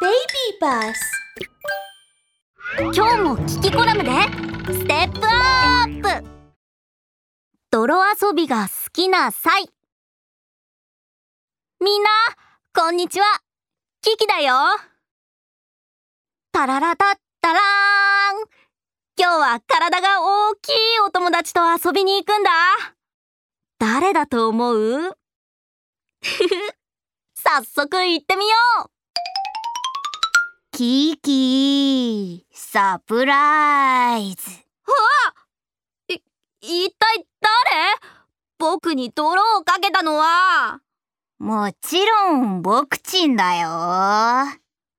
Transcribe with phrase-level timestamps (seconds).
[0.00, 0.14] Baby
[0.60, 0.94] Bus
[2.94, 4.10] 今日も聞きコラムで。
[4.72, 6.28] ステップアップ
[7.70, 9.68] 泥遊びが好きなサイ。
[11.80, 12.10] みんな
[12.74, 13.26] こんにちは。
[14.02, 14.54] キキだよ。
[16.52, 17.64] タララタッタラーン。
[19.18, 20.72] 今日は体が大きい
[21.06, 22.50] お友達と遊びに行くんだ。
[23.78, 25.16] 誰だと思う？
[27.34, 28.54] 早速行ってみよ
[28.86, 28.97] う。
[30.78, 34.48] キキサプライズ。
[36.60, 37.50] 一体誰？
[38.60, 40.78] 僕に泥をかけたのは。
[41.40, 43.68] もちろん僕ちんだよ。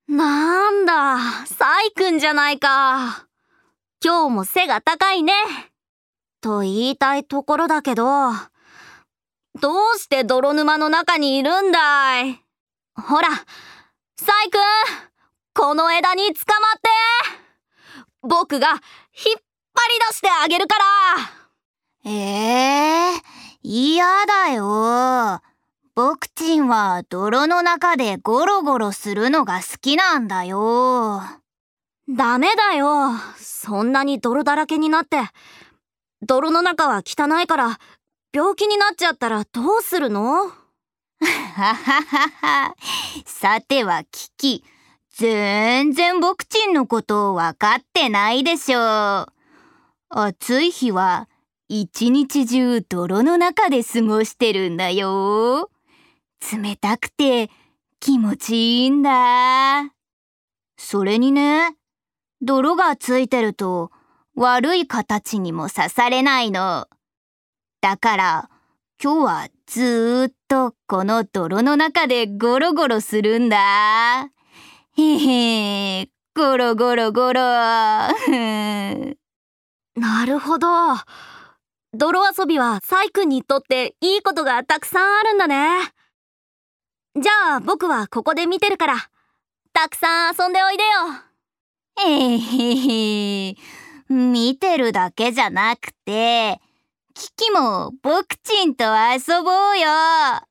[0.09, 3.29] なんだサイくんじゃないか。
[4.03, 5.31] 今日も背が高いね。
[6.41, 8.03] と言いたいところだけど
[9.61, 12.43] どうして泥沼の中にいるんだい？
[12.95, 13.29] ほら
[14.17, 15.08] サイくん
[15.53, 16.89] この枝に捕まって。
[18.21, 20.85] 僕が引っ張り出してあげるから。
[22.05, 23.19] ええー、
[23.63, 25.41] 嫌だよ。
[25.95, 31.21] 僕ちんは泥の中でゴロゴロするのが好きなんだよ。
[32.07, 33.11] ダメだよ。
[33.37, 35.17] そんなに泥だらけになって。
[36.21, 37.79] 泥の中は汚いから
[38.33, 40.47] 病気になっちゃったらどうするの？
[40.47, 40.51] は
[41.19, 42.01] はは
[42.41, 42.75] は。
[43.25, 44.63] さてはキキ、
[45.19, 49.27] 全然僕ちんのこと分かってないでしょう。
[50.07, 51.27] 暑い日は
[51.67, 55.69] 一日中泥の中で過ごしてるんだよ。
[56.53, 57.49] 冷たくて
[57.99, 59.91] 気持ちいいんだ。
[60.77, 61.75] それにね、
[62.41, 63.91] 泥がついてると
[64.35, 66.87] 悪い形にも刺されないの。
[67.81, 68.49] だから
[69.03, 74.29] 今日はずーっとこの泥の中でゴロゴロするんだ。
[74.99, 77.39] へへゴロゴロゴロ。
[77.41, 79.15] な
[80.25, 80.67] るほど。
[81.93, 85.93] 泥遊びはサイ君にとっていいことがたくさんあるんだね。
[87.15, 88.95] じゃあ僕はここで見てるから、
[89.73, 90.89] たくさん遊んでおいでよ。
[92.05, 93.55] へへへ
[94.09, 96.59] 見てるだけじゃなくて、
[97.13, 99.89] キキも僕ちんと遊ぼうよ。
[99.89, 100.45] あ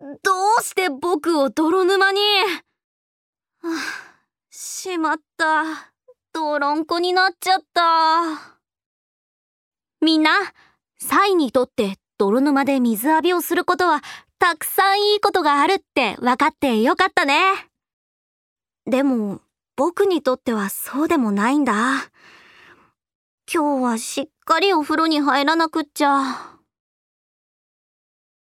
[0.00, 2.20] どうして僕を泥沼に？
[3.62, 5.92] はあ、しまった。
[6.32, 8.58] 泥んこになっちゃった。
[10.00, 10.30] みんな、
[10.98, 14.02] サイにとって泥沼で水浴びをすることは
[14.38, 17.42] たくさんいいことがあるって分かってよかったね。
[18.86, 19.42] でも、
[19.76, 22.10] 僕にとってはそうでもないんだ。
[23.52, 26.59] 今日はしっかりお風呂に入らなくっちゃ。